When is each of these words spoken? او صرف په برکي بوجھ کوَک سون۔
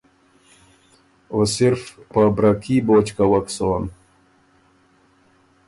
او 1.33 1.39
صرف 1.55 1.81
په 2.11 2.21
برکي 2.35 2.77
بوجھ 2.87 3.11
کوَک 3.17 3.45
سون۔ 3.55 3.83